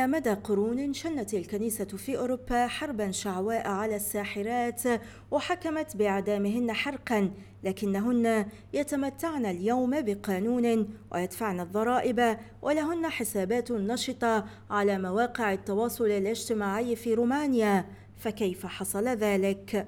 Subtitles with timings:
[0.00, 4.82] على مدى قرون شنت الكنيسة في أوروبا حربا شعواء على الساحرات
[5.30, 7.30] وحكمت بإعدامهن حرقا
[7.64, 17.86] لكنهن يتمتعن اليوم بقانون ويدفعن الضرائب ولهن حسابات نشطة على مواقع التواصل الاجتماعي في رومانيا
[18.16, 19.86] فكيف حصل ذلك؟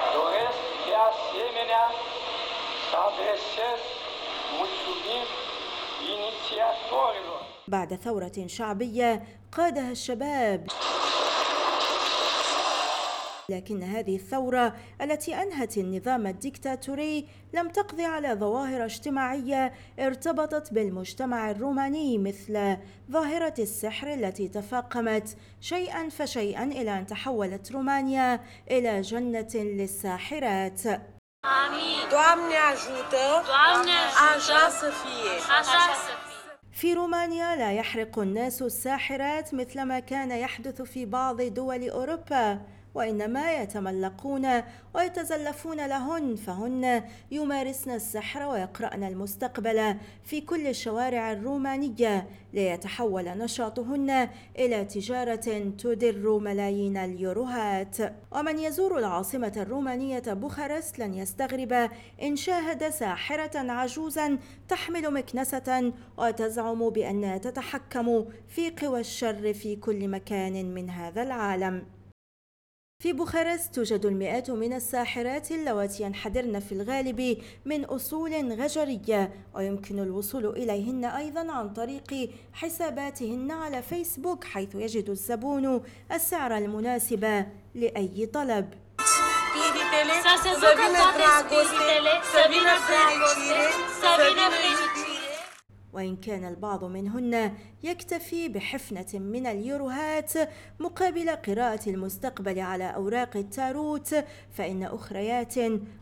[7.68, 10.68] بعد ثورة شعبية قادها الشباب.
[13.50, 22.18] لكن هذه الثورة التي أنهت النظام الديكتاتوري لم تقضي على ظواهر اجتماعية ارتبطت بالمجتمع الروماني
[22.18, 22.78] مثل
[23.12, 28.40] ظاهرة السحر التي تفاقمت شيئا فشيئا إلى أن تحولت رومانيا
[28.72, 30.82] إلى جنة للساحرات.
[36.72, 42.62] في رومانيا لا يحرق الناس الساحرات مثلما كان يحدث في بعض دول أوروبا.
[42.96, 44.48] وإنما يتملقون
[44.96, 54.30] ويتزلفون لهن فهن يمارسن السحر ويقرأن المستقبل في كل الشوارع الرومانية ليتحول نشاطهن
[54.60, 57.98] إلى تجارة تدر ملايين اليوروهات.
[58.32, 61.90] ومن يزور العاصمة الرومانية بوخارست لن يستغرب
[62.24, 70.74] إن شاهد ساحرة عجوزا تحمل مكنسة وتزعم بأنها تتحكم في قوى الشر في كل مكان
[70.74, 71.97] من هذا العالم.
[73.08, 80.46] في بوخارست توجد المئات من الساحرات اللواتي ينحدرن في الغالب من أصول غجرية ويمكن الوصول
[80.46, 88.70] إليهن أيضا عن طريق حساباتهن على فيسبوك حيث يجد الزبون السعر المناسب لأي طلب.
[95.98, 97.54] وإن كان البعض منهن
[97.84, 100.34] يكتفي بحفنة من اليوروهات
[100.80, 104.16] مقابل قراءة المستقبل على أوراق التاروت
[104.52, 105.56] فإن أخريات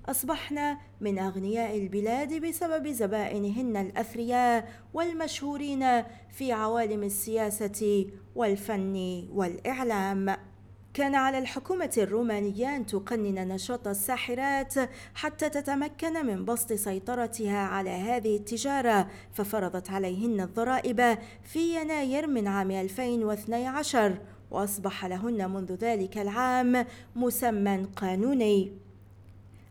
[0.06, 10.36] أصبحن من أغنياء البلاد بسبب زبائنهن الأثرياء والمشهورين في عوالم السياسة والفن والإعلام.
[10.96, 14.74] كان على الحكومة الرومانية أن تقنن نشاط الساحرات
[15.16, 22.72] حتى تتمكن من بسط سيطرتها على هذه التجارة ففرضت عليهن الضرائب في يناير من عام
[22.72, 24.18] 2012
[24.52, 26.86] وأصبح لهن منذ ذلك العام
[27.16, 28.72] مسمى قانوني.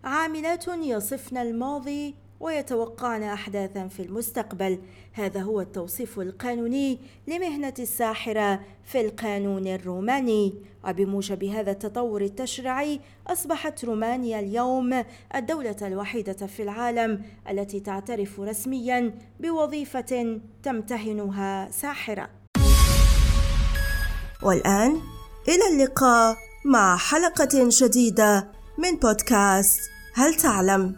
[0.04, 4.78] عاملات يصفن الماضي ويتوقعن احداثا في المستقبل.
[5.12, 10.54] هذا هو التوصيف القانوني لمهنة الساحرة في القانون الروماني.
[10.88, 20.40] وبموجب هذا التطور التشريعي أصبحت رومانيا اليوم الدولة الوحيدة في العالم التي تعترف رسميا بوظيفة
[20.62, 22.28] تمتهنها ساحرة.
[24.42, 24.90] والآن
[25.48, 29.80] إلى اللقاء مع حلقة جديدة من بودكاست
[30.14, 30.96] هل تعلم؟